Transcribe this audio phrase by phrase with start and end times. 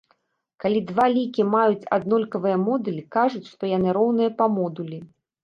[0.63, 4.99] Калі два лікі маюць аднолькавыя модулі, кажуць, што яны роўныя па модулі.